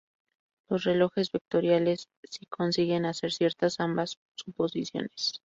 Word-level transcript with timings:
Los 0.67 0.83
relojes 0.83 1.31
vectoriales 1.31 2.09
sí 2.23 2.47
consiguen 2.47 3.05
hacer 3.05 3.31
ciertas 3.31 3.79
ambas 3.79 4.17
suposiciones. 4.35 5.33